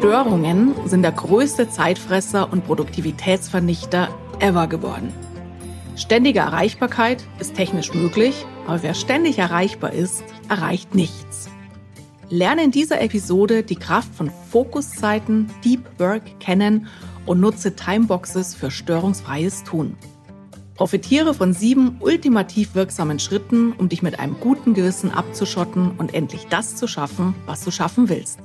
[0.00, 5.12] Störungen sind der größte Zeitfresser und Produktivitätsvernichter ever geworden.
[5.94, 11.50] Ständige Erreichbarkeit ist technisch möglich, aber wer ständig erreichbar ist, erreicht nichts.
[12.30, 16.86] Lerne in dieser Episode die Kraft von Fokuszeiten, Deep Work kennen
[17.26, 19.98] und nutze Timeboxes für störungsfreies Tun.
[20.76, 26.46] Profitiere von sieben ultimativ wirksamen Schritten, um dich mit einem guten Gewissen abzuschotten und endlich
[26.48, 28.38] das zu schaffen, was du schaffen willst.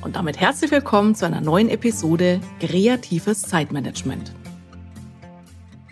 [0.00, 4.32] Und damit herzlich willkommen zu einer neuen Episode Kreatives Zeitmanagement.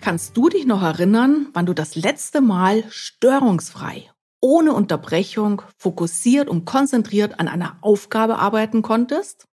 [0.00, 4.08] Kannst du dich noch erinnern, wann du das letzte Mal störungsfrei,
[4.40, 9.48] ohne Unterbrechung, fokussiert und konzentriert an einer Aufgabe arbeiten konntest?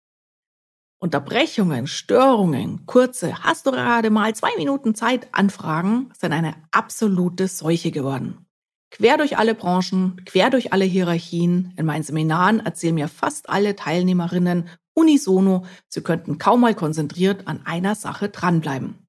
[0.98, 7.92] Unterbrechungen, Störungen, kurze, hast du gerade mal zwei Minuten Zeit, Anfragen sind eine absolute Seuche
[7.92, 8.49] geworden.
[8.90, 11.72] Quer durch alle Branchen, quer durch alle Hierarchien.
[11.76, 17.64] In meinen Seminaren erzählen mir fast alle Teilnehmerinnen unisono, sie könnten kaum mal konzentriert an
[17.64, 19.06] einer Sache dranbleiben.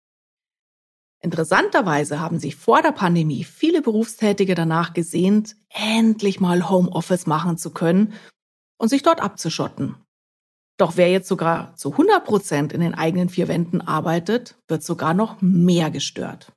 [1.24, 7.72] Interessanterweise haben sich vor der Pandemie viele Berufstätige danach gesehnt, endlich mal Homeoffice machen zu
[7.72, 8.14] können
[8.78, 9.96] und sich dort abzuschotten.
[10.78, 15.14] Doch wer jetzt sogar zu 100 Prozent in den eigenen vier Wänden arbeitet, wird sogar
[15.14, 16.54] noch mehr gestört.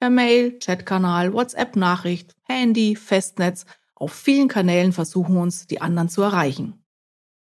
[0.00, 6.84] Per Mail, Chatkanal, WhatsApp-Nachricht, Handy, Festnetz, auf vielen Kanälen versuchen uns die anderen zu erreichen.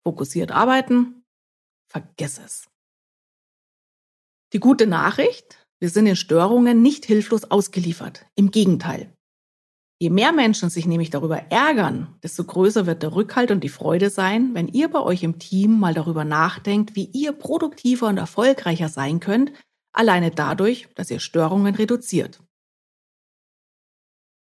[0.04, 1.24] Fokussiert arbeiten?
[1.88, 2.68] Vergiss es.
[4.54, 8.26] Die gute Nachricht, wir sind den Störungen nicht hilflos ausgeliefert.
[8.34, 9.14] Im Gegenteil.
[10.00, 14.10] Je mehr Menschen sich nämlich darüber ärgern, desto größer wird der Rückhalt und die Freude
[14.10, 18.90] sein, wenn ihr bei euch im Team mal darüber nachdenkt, wie ihr produktiver und erfolgreicher
[18.90, 19.52] sein könnt,
[19.94, 22.40] alleine dadurch, dass ihr Störungen reduziert.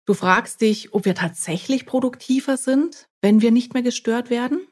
[0.09, 4.67] Du fragst dich, ob wir tatsächlich produktiver sind, wenn wir nicht mehr gestört werden?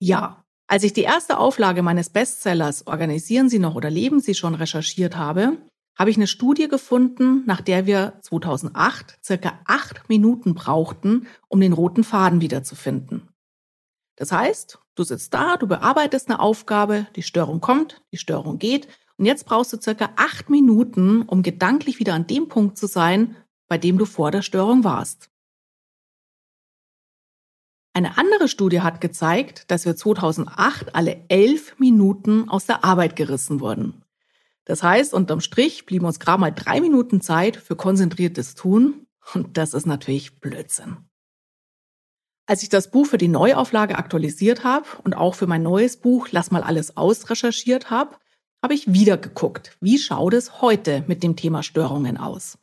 [0.00, 4.54] Ja, als ich die erste Auflage meines Bestsellers Organisieren Sie noch oder leben Sie schon
[4.54, 5.58] recherchiert habe,
[5.98, 11.74] habe ich eine Studie gefunden, nach der wir 2008 circa acht Minuten brauchten, um den
[11.74, 13.28] roten Faden wiederzufinden.
[14.16, 18.88] Das heißt, du sitzt da, du bearbeitest eine Aufgabe, die Störung kommt, die Störung geht
[19.18, 23.36] und jetzt brauchst du circa acht Minuten, um gedanklich wieder an dem Punkt zu sein,
[23.68, 25.30] bei dem du vor der Störung warst.
[27.92, 33.60] Eine andere Studie hat gezeigt, dass wir 2008 alle elf Minuten aus der Arbeit gerissen
[33.60, 34.02] wurden.
[34.64, 39.56] Das heißt, unterm Strich blieben uns gerade mal drei Minuten Zeit für konzentriertes Tun und
[39.56, 40.96] das ist natürlich Blödsinn.
[42.46, 46.28] Als ich das Buch für die Neuauflage aktualisiert habe und auch für mein neues Buch
[46.30, 48.16] Lass mal alles aus recherchiert habe,
[48.62, 52.58] habe ich wieder geguckt, wie schaut es heute mit dem Thema Störungen aus.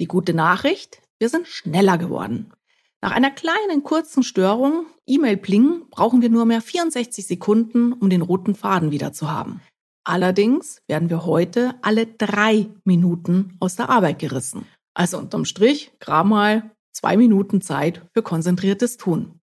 [0.00, 2.54] Die gute Nachricht, wir sind schneller geworden.
[3.02, 8.54] Nach einer kleinen kurzen Störung, E-Mail-Pling, brauchen wir nur mehr 64 Sekunden, um den roten
[8.54, 9.60] Faden wieder zu haben.
[10.02, 14.66] Allerdings werden wir heute alle drei Minuten aus der Arbeit gerissen.
[14.94, 19.38] Also unterm Strich gerade mal zwei Minuten Zeit für konzentriertes Tun.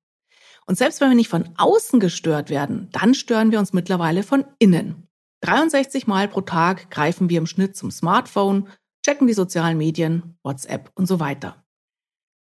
[0.65, 4.43] Und selbst wenn wir nicht von außen gestört werden, dann stören wir uns mittlerweile von
[4.57, 5.07] innen.
[5.41, 8.67] 63 Mal pro Tag greifen wir im Schnitt zum Smartphone,
[9.07, 11.63] checken die sozialen Medien, WhatsApp und so weiter.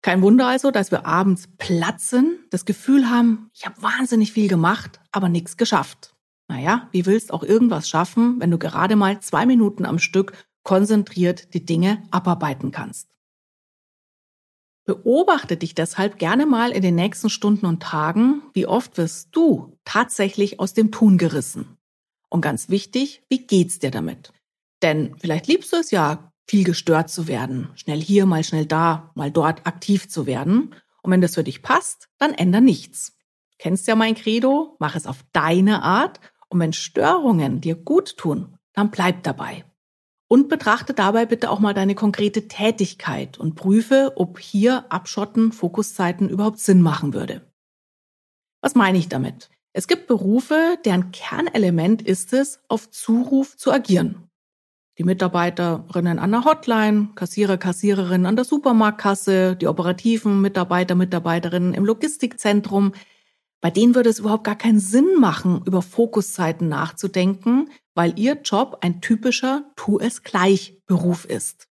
[0.02, 5.00] Kein Wunder also, dass wir abends platzen, das Gefühl haben, ich habe wahnsinnig viel gemacht,
[5.12, 6.14] aber nichts geschafft.
[6.48, 11.54] Naja, wie willst auch irgendwas schaffen, wenn du gerade mal zwei Minuten am Stück konzentriert
[11.54, 13.08] die Dinge abarbeiten kannst?
[14.84, 19.78] Beobachte dich deshalb gerne mal in den nächsten Stunden und Tagen, wie oft wirst du
[19.84, 21.78] tatsächlich aus dem Tun gerissen.
[22.28, 24.34] Und ganz wichtig, wie geht's dir damit?
[24.82, 29.10] Denn vielleicht liebst du es ja, viel gestört zu werden, schnell hier, mal schnell da,
[29.14, 30.74] mal dort aktiv zu werden.
[31.02, 33.16] Und wenn das für dich passt, dann änder nichts.
[33.58, 38.58] kennst ja mein Credo, mach es auf deine Art und wenn Störungen dir gut tun,
[38.72, 39.64] dann bleib dabei.
[40.28, 46.28] Und betrachte dabei bitte auch mal deine konkrete Tätigkeit und prüfe, ob hier Abschotten, Fokuszeiten
[46.28, 47.52] überhaupt Sinn machen würde.
[48.62, 49.50] Was meine ich damit?
[49.74, 54.28] Es gibt Berufe, deren Kernelement ist es, auf Zuruf zu agieren
[54.98, 61.84] die Mitarbeiterinnen an der Hotline, Kassierer, Kassiererinnen an der Supermarktkasse, die operativen Mitarbeiter, Mitarbeiterinnen im
[61.84, 62.92] Logistikzentrum.
[63.60, 68.78] Bei denen würde es überhaupt gar keinen Sinn machen, über Fokuszeiten nachzudenken, weil ihr Job
[68.82, 71.68] ein typischer Tu es gleich Beruf ist.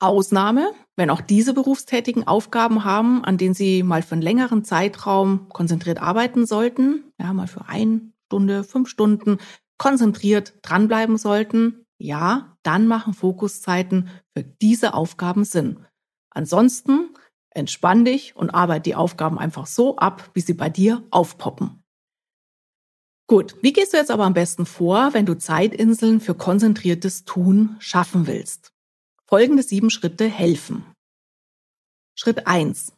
[0.00, 5.48] Ausnahme, wenn auch diese berufstätigen Aufgaben haben, an denen sie mal für einen längeren Zeitraum
[5.50, 9.38] konzentriert arbeiten sollten, ja, mal für eine Stunde, fünf Stunden,
[9.80, 15.86] konzentriert dranbleiben sollten, ja, dann machen Fokuszeiten für diese Aufgaben Sinn.
[16.28, 17.16] Ansonsten
[17.48, 21.82] entspann dich und arbeite die Aufgaben einfach so ab, wie sie bei dir aufpoppen.
[23.26, 27.76] Gut, wie gehst du jetzt aber am besten vor, wenn du Zeitinseln für konzentriertes Tun
[27.78, 28.74] schaffen willst?
[29.26, 30.84] Folgende sieben Schritte helfen.
[32.14, 32.92] Schritt eins: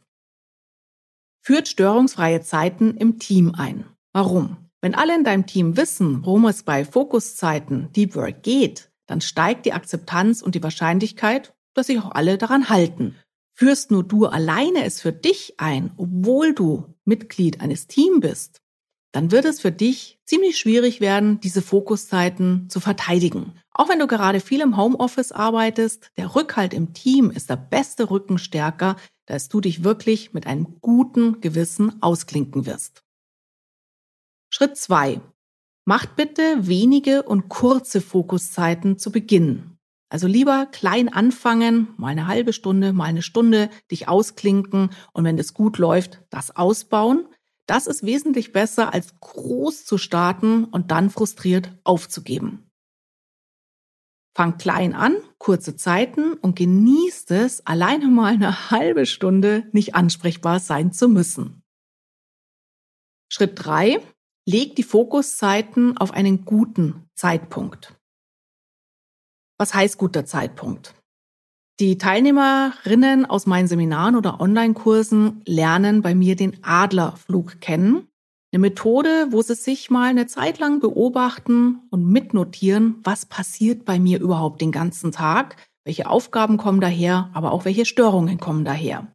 [1.44, 3.84] Führt störungsfreie Zeiten im Team ein.
[4.12, 4.71] Warum?
[4.82, 9.64] Wenn alle in deinem Team wissen, worum es bei Fokuszeiten Deep Work geht, dann steigt
[9.64, 13.14] die Akzeptanz und die Wahrscheinlichkeit, dass sich auch alle daran halten.
[13.54, 18.60] Führst nur du alleine es für dich ein, obwohl du Mitglied eines Teams bist,
[19.12, 23.52] dann wird es für dich ziemlich schwierig werden, diese Fokuszeiten zu verteidigen.
[23.72, 28.10] Auch wenn du gerade viel im Homeoffice arbeitest, der Rückhalt im Team ist der beste
[28.10, 28.96] Rückenstärker,
[29.26, 33.01] dass du dich wirklich mit einem guten Gewissen ausklinken wirst.
[34.54, 35.20] Schritt zwei:
[35.86, 39.78] Macht bitte wenige und kurze Fokuszeiten zu Beginn.
[40.10, 45.38] Also lieber klein anfangen, mal eine halbe Stunde, mal eine Stunde, dich ausklinken und wenn
[45.38, 47.26] es gut läuft, das ausbauen.
[47.66, 52.68] Das ist wesentlich besser, als groß zu starten und dann frustriert aufzugeben.
[54.36, 60.60] Fang klein an, kurze Zeiten und genießt es, alleine mal eine halbe Stunde nicht ansprechbar
[60.60, 61.62] sein zu müssen.
[63.30, 64.02] Schritt drei:
[64.44, 67.94] Leg die Fokuszeiten auf einen guten Zeitpunkt.
[69.56, 70.94] Was heißt guter Zeitpunkt?
[71.78, 78.08] Die Teilnehmerinnen aus meinen Seminaren oder Online-Kursen lernen bei mir den Adlerflug kennen.
[78.52, 84.00] Eine Methode, wo sie sich mal eine Zeit lang beobachten und mitnotieren, was passiert bei
[84.00, 89.06] mir überhaupt den ganzen Tag, welche Aufgaben kommen daher, aber auch welche Störungen kommen daher.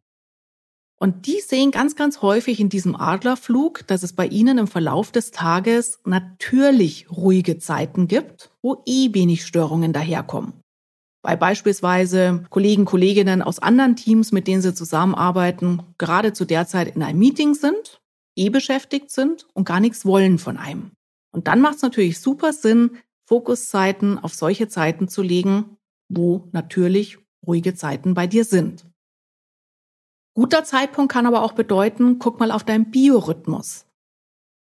[1.00, 5.12] Und die sehen ganz, ganz häufig in diesem Adlerflug, dass es bei ihnen im Verlauf
[5.12, 10.54] des Tages natürlich ruhige Zeiten gibt, wo eh wenig Störungen daherkommen.
[11.22, 16.94] Bei beispielsweise Kollegen, Kolleginnen aus anderen Teams, mit denen sie zusammenarbeiten, gerade zu der Zeit
[16.94, 18.00] in einem Meeting sind,
[18.36, 20.92] eh beschäftigt sind und gar nichts wollen von einem.
[21.32, 22.98] Und dann macht es natürlich super Sinn,
[23.28, 25.76] Fokuszeiten auf solche Zeiten zu legen,
[26.08, 28.87] wo natürlich ruhige Zeiten bei dir sind.
[30.38, 33.86] Guter Zeitpunkt kann aber auch bedeuten, guck mal auf deinen Biorhythmus.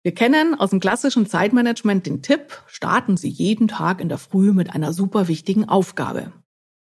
[0.02, 4.54] Wir kennen aus dem klassischen Zeitmanagement den Tipp, starten Sie jeden Tag in der Früh
[4.54, 6.32] mit einer super wichtigen Aufgabe.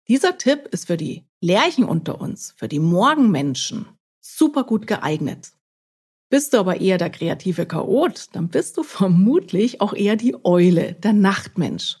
[0.07, 3.85] Dieser Tipp ist für die Lerchen unter uns, für die Morgenmenschen,
[4.19, 5.51] super gut geeignet.
[6.31, 10.93] Bist du aber eher der kreative Chaot, dann bist du vermutlich auch eher die Eule,
[10.93, 12.00] der Nachtmensch.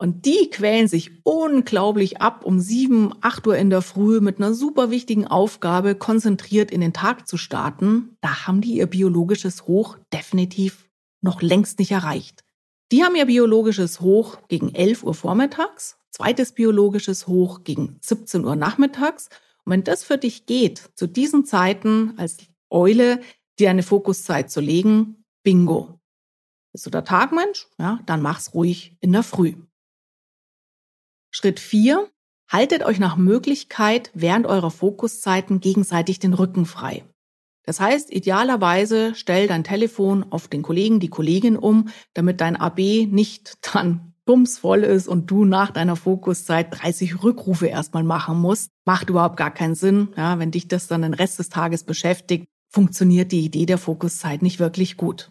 [0.00, 4.54] Und die quälen sich unglaublich ab, um sieben, acht Uhr in der Früh mit einer
[4.54, 8.16] super wichtigen Aufgabe konzentriert in den Tag zu starten.
[8.22, 10.88] Da haben die ihr biologisches Hoch definitiv
[11.20, 12.44] noch längst nicht erreicht.
[12.90, 18.56] Die haben ihr biologisches Hoch gegen 11 Uhr vormittags, zweites biologisches Hoch gegen 17 Uhr
[18.56, 19.28] nachmittags.
[19.66, 22.38] Und wenn das für dich geht, zu diesen Zeiten als
[22.70, 23.20] Eule
[23.58, 26.00] dir eine Fokuszeit zu legen, bingo.
[26.72, 27.68] Bist du der Tagmensch?
[27.78, 29.56] Ja, dann mach's ruhig in der Früh.
[31.30, 32.08] Schritt 4.
[32.48, 37.04] Haltet euch nach Möglichkeit während eurer Fokuszeiten gegenseitig den Rücken frei.
[37.64, 43.06] Das heißt, idealerweise stell dein Telefon auf den Kollegen, die Kollegin um, damit dein AB
[43.08, 48.70] nicht dann bumsvoll ist und du nach deiner Fokuszeit 30 Rückrufe erstmal machen musst.
[48.84, 50.08] Macht überhaupt gar keinen Sinn.
[50.16, 54.42] Ja, wenn dich das dann den Rest des Tages beschäftigt, funktioniert die Idee der Fokuszeit
[54.42, 55.30] nicht wirklich gut.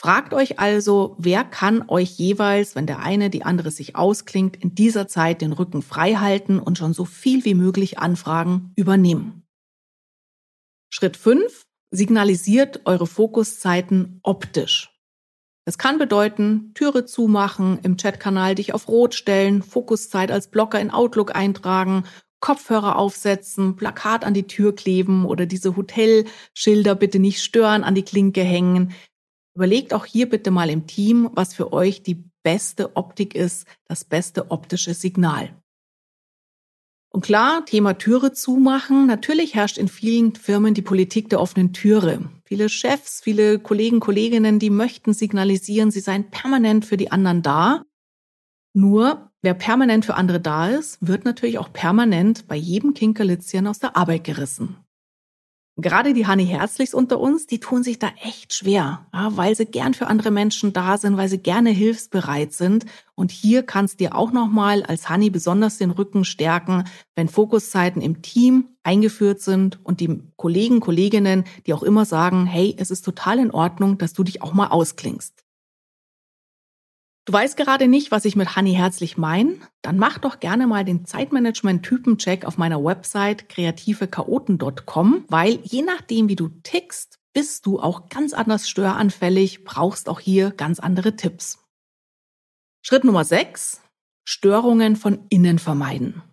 [0.00, 4.74] Fragt euch also, wer kann euch jeweils, wenn der eine die andere sich ausklingt, in
[4.74, 9.42] dieser Zeit den Rücken frei halten und schon so viel wie möglich Anfragen übernehmen.
[10.88, 11.66] Schritt 5.
[11.90, 14.90] Signalisiert eure Fokuszeiten optisch.
[15.66, 20.90] Das kann bedeuten, Türe zumachen, im Chatkanal dich auf Rot stellen, Fokuszeit als Blocker in
[20.90, 22.04] Outlook eintragen,
[22.40, 28.02] Kopfhörer aufsetzen, Plakat an die Tür kleben oder diese Hotelschilder bitte nicht stören an die
[28.02, 28.94] Klinke hängen.
[29.60, 34.06] Überlegt auch hier bitte mal im Team, was für euch die beste Optik ist, das
[34.06, 35.54] beste optische Signal.
[37.10, 39.06] Und klar, Thema Türe zumachen.
[39.06, 42.30] Natürlich herrscht in vielen Firmen die Politik der offenen Türe.
[42.46, 47.84] Viele Chefs, viele Kollegen, Kolleginnen, die möchten signalisieren, sie seien permanent für die anderen da.
[48.72, 53.78] Nur, wer permanent für andere da ist, wird natürlich auch permanent bei jedem Kinkerlitzchen aus
[53.78, 54.78] der Arbeit gerissen.
[55.80, 59.66] Gerade die Hanni Herzlichs unter uns, die tun sich da echt schwer, ja, weil sie
[59.66, 62.86] gern für andere Menschen da sind, weil sie gerne hilfsbereit sind.
[63.14, 66.84] Und hier kannst dir auch nochmal als Hanni besonders den Rücken stärken,
[67.14, 72.74] wenn Fokuszeiten im Team eingeführt sind und die Kollegen, Kolleginnen, die auch immer sagen, hey,
[72.78, 75.39] es ist total in Ordnung, dass du dich auch mal ausklingst.
[77.30, 79.54] Du weißt gerade nicht, was ich mit Honey herzlich meine?
[79.82, 86.34] Dann mach doch gerne mal den Zeitmanagement-Typencheck auf meiner Website kreativechaoten.com, weil je nachdem, wie
[86.34, 91.64] du tickst, bist du auch ganz anders störanfällig, brauchst auch hier ganz andere Tipps.
[92.84, 93.80] Schritt Nummer 6.
[94.24, 96.24] Störungen von innen vermeiden.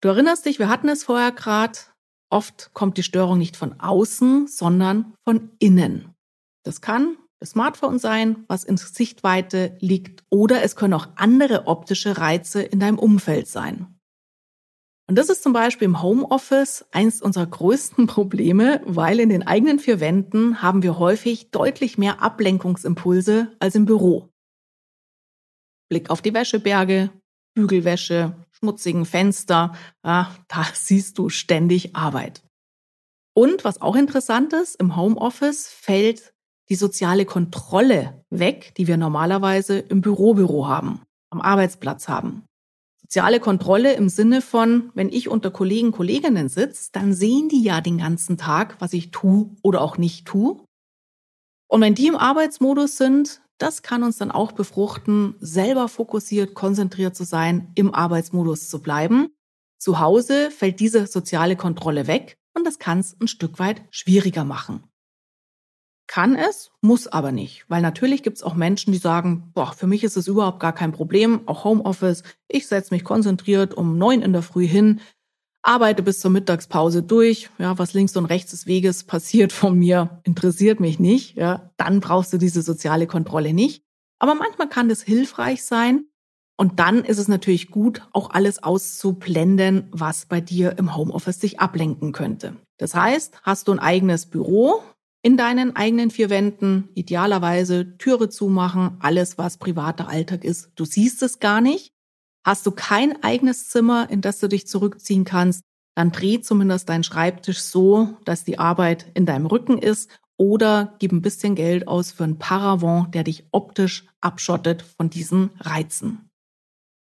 [0.00, 1.78] Du erinnerst dich, wir hatten es vorher gerade,
[2.30, 6.14] oft kommt die Störung nicht von außen, sondern von innen.
[6.64, 12.62] Das kann Smartphone sein, was in Sichtweite liegt, oder es können auch andere optische Reize
[12.62, 13.98] in deinem Umfeld sein.
[15.08, 19.78] Und das ist zum Beispiel im Homeoffice eins unserer größten Probleme, weil in den eigenen
[19.78, 24.30] vier Wänden haben wir häufig deutlich mehr Ablenkungsimpulse als im Büro.
[25.90, 27.10] Blick auf die Wäscheberge,
[27.54, 32.42] Bügelwäsche, schmutzigen Fenster, ah, da siehst du ständig Arbeit.
[33.34, 36.31] Und was auch interessant ist, im Homeoffice fällt
[36.72, 42.46] die soziale Kontrolle weg, die wir normalerweise im Bürobüro haben, am Arbeitsplatz haben.
[43.02, 47.82] Soziale Kontrolle im Sinne von, wenn ich unter Kollegen, Kolleginnen sitze, dann sehen die ja
[47.82, 50.64] den ganzen Tag, was ich tue oder auch nicht tue.
[51.68, 57.14] Und wenn die im Arbeitsmodus sind, das kann uns dann auch befruchten, selber fokussiert, konzentriert
[57.14, 59.28] zu sein, im Arbeitsmodus zu bleiben.
[59.78, 64.44] Zu Hause fällt diese soziale Kontrolle weg und das kann es ein Stück weit schwieriger
[64.44, 64.84] machen.
[66.06, 69.86] Kann es, muss aber nicht, weil natürlich gibt es auch Menschen, die sagen, boah, für
[69.86, 74.20] mich ist es überhaupt gar kein Problem, auch Homeoffice, ich setze mich konzentriert um neun
[74.20, 75.00] in der Früh hin,
[75.62, 80.20] arbeite bis zur Mittagspause durch, ja, was links und rechts des Weges passiert von mir,
[80.24, 83.84] interessiert mich nicht, ja, dann brauchst du diese soziale Kontrolle nicht.
[84.18, 86.06] Aber manchmal kann das hilfreich sein,
[86.56, 91.60] und dann ist es natürlich gut, auch alles auszublenden, was bei dir im Homeoffice sich
[91.60, 92.56] ablenken könnte.
[92.78, 94.82] Das heißt, hast du ein eigenes Büro,
[95.22, 100.70] in deinen eigenen vier Wänden, idealerweise Türe zumachen, alles was privater Alltag ist.
[100.74, 101.92] Du siehst es gar nicht.
[102.44, 105.62] Hast du kein eigenes Zimmer, in das du dich zurückziehen kannst,
[105.94, 111.12] dann dreh zumindest deinen Schreibtisch so, dass die Arbeit in deinem Rücken ist oder gib
[111.12, 116.30] ein bisschen Geld aus für einen Paravent, der dich optisch abschottet von diesen Reizen.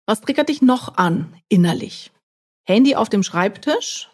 [0.07, 2.13] Was triggert dich noch an innerlich?
[2.69, 4.11] Handy auf dem Schreibtisch?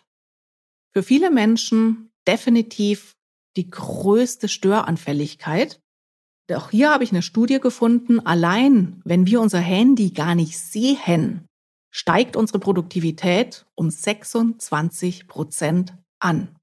[0.94, 3.16] Für viele Menschen definitiv
[3.56, 5.80] die größte Störanfälligkeit.
[6.52, 11.46] Auch hier habe ich eine Studie gefunden, allein wenn wir unser Handy gar nicht sehen,
[11.90, 16.54] steigt unsere Produktivität um 26 Prozent an.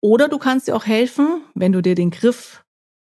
[0.00, 2.64] Oder du kannst dir auch helfen, wenn du dir den Griff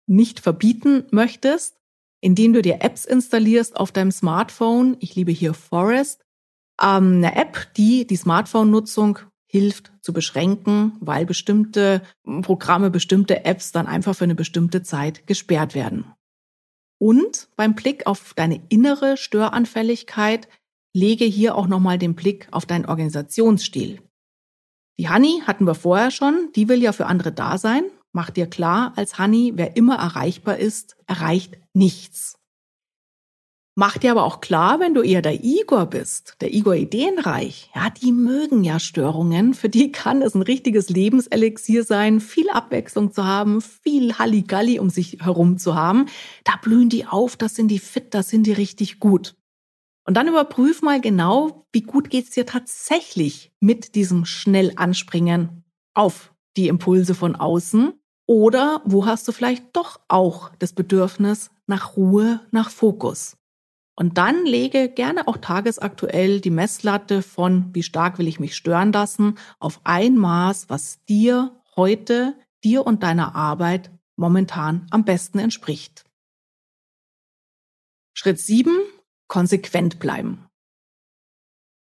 [0.07, 1.77] nicht verbieten möchtest,
[2.21, 4.97] indem du dir Apps installierst auf deinem Smartphone.
[4.99, 6.23] Ich liebe hier Forest,
[6.81, 12.01] ähm, eine App, die die Smartphone-Nutzung hilft zu beschränken, weil bestimmte
[12.41, 16.13] Programme, bestimmte Apps dann einfach für eine bestimmte Zeit gesperrt werden.
[16.99, 20.47] Und beim Blick auf deine innere Störanfälligkeit
[20.93, 24.01] lege hier auch nochmal den Blick auf deinen Organisationsstil.
[24.99, 27.83] Die Honey hatten wir vorher schon, die will ja für andere da sein.
[28.13, 32.36] Mach dir klar als Honey, wer immer erreichbar ist, erreicht nichts.
[33.79, 37.91] Mach dir aber auch klar, wenn du eher der Igor bist, der Igor Ideenreich, ja,
[37.91, 39.53] die mögen ja Störungen.
[39.53, 44.89] Für die kann es ein richtiges Lebenselixier sein, viel Abwechslung zu haben, viel Halligalli um
[44.89, 46.07] sich herum zu haben.
[46.43, 49.35] Da blühen die auf, da sind die fit, da sind die richtig gut.
[50.07, 56.33] Und dann überprüf mal genau, wie gut geht's dir tatsächlich mit diesem schnell Anspringen auf
[56.57, 57.93] die Impulse von außen.
[58.25, 63.37] Oder wo hast du vielleicht doch auch das Bedürfnis nach Ruhe, nach Fokus?
[63.99, 68.93] Und dann lege gerne auch tagesaktuell die Messlatte von, wie stark will ich mich stören
[68.93, 76.05] lassen, auf ein Maß, was dir heute, dir und deiner Arbeit momentan am besten entspricht.
[78.13, 78.77] Schritt sieben:
[79.27, 80.45] Konsequent bleiben.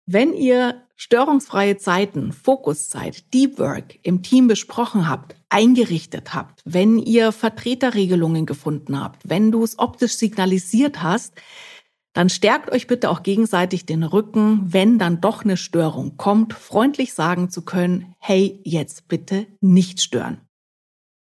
[0.05, 7.33] Wenn ihr störungsfreie Zeiten, Fokuszeit, Deep Work im Team besprochen habt, eingerichtet habt, wenn ihr
[7.33, 11.33] Vertreterregelungen gefunden habt, wenn du es optisch signalisiert hast,
[12.17, 17.13] dann stärkt euch bitte auch gegenseitig den Rücken, wenn dann doch eine Störung kommt, freundlich
[17.13, 20.41] sagen zu können, hey, jetzt bitte nicht stören.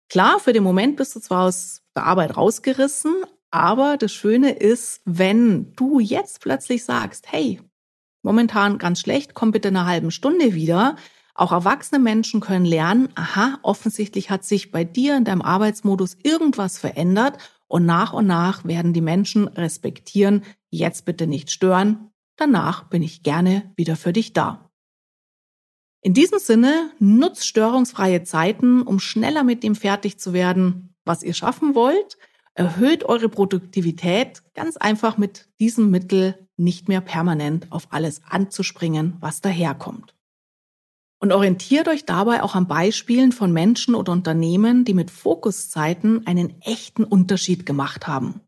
[0.10, 3.14] Klar, für den Moment bist du zwar aus der Arbeit rausgerissen,
[3.52, 7.60] aber das Schöne ist, wenn du jetzt plötzlich sagst, hey,
[8.24, 10.96] momentan ganz schlecht, komm bitte eine halben Stunde wieder.
[11.36, 16.78] Auch erwachsene Menschen können lernen, aha, offensichtlich hat sich bei dir in deinem Arbeitsmodus irgendwas
[16.78, 23.04] verändert und nach und nach werden die Menschen respektieren, jetzt bitte nicht stören, danach bin
[23.04, 24.70] ich gerne wieder für dich da.
[26.02, 31.34] In diesem Sinne, nutzt störungsfreie Zeiten, um schneller mit dem fertig zu werden, was ihr
[31.34, 32.18] schaffen wollt.
[32.54, 39.42] Erhöht eure Produktivität ganz einfach mit diesem Mittel nicht mehr permanent auf alles anzuspringen, was
[39.42, 40.17] daherkommt.
[41.20, 46.62] Und orientiert euch dabei auch an Beispielen von Menschen oder Unternehmen, die mit Fokuszeiten einen
[46.62, 48.42] echten Unterschied gemacht haben.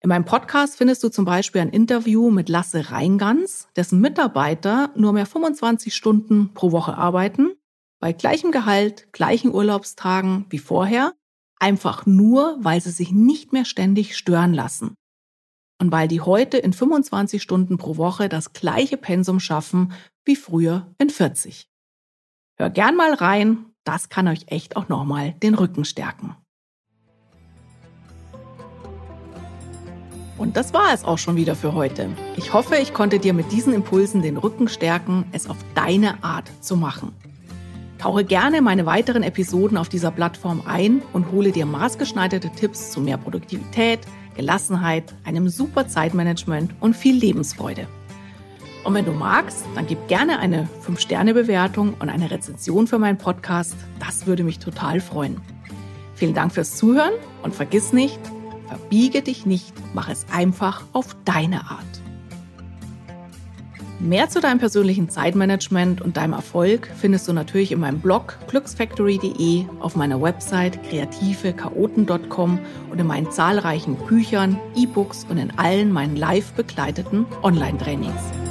[0.00, 5.12] In meinem Podcast findest du zum Beispiel ein Interview mit Lasse Reingans, dessen Mitarbeiter nur
[5.12, 7.52] mehr 25 Stunden pro Woche arbeiten,
[8.00, 11.14] bei gleichem Gehalt, gleichen Urlaubstagen wie vorher,
[11.60, 14.96] einfach nur, weil sie sich nicht mehr ständig stören lassen.
[15.80, 19.92] Und weil die heute in 25 Stunden pro Woche das gleiche Pensum schaffen
[20.24, 21.68] wie früher in 40.
[22.56, 26.36] Hör gern mal rein, das kann euch echt auch nochmal den Rücken stärken.
[30.38, 32.10] Und das war es auch schon wieder für heute.
[32.36, 36.50] Ich hoffe, ich konnte dir mit diesen Impulsen den Rücken stärken, es auf deine Art
[36.60, 37.14] zu machen.
[37.98, 43.00] Tauche gerne meine weiteren Episoden auf dieser Plattform ein und hole dir maßgeschneiderte Tipps zu
[43.00, 44.00] mehr Produktivität,
[44.34, 47.86] Gelassenheit, einem super Zeitmanagement und viel Lebensfreude.
[48.84, 53.76] Und wenn du magst, dann gib gerne eine 5-Sterne-Bewertung und eine Rezension für meinen Podcast.
[54.00, 55.40] Das würde mich total freuen.
[56.14, 57.12] Vielen Dank fürs Zuhören
[57.42, 58.18] und vergiss nicht,
[58.72, 61.84] Verbiege dich nicht, mach es einfach auf deine Art.
[64.00, 69.66] Mehr zu deinem persönlichen Zeitmanagement und deinem Erfolg findest du natürlich in meinem Blog glücksfactory.de,
[69.80, 72.58] auf meiner Website kreativechaoten.com
[72.90, 78.41] und in meinen zahlreichen Büchern, E-Books und in allen meinen live begleiteten Online-Trainings.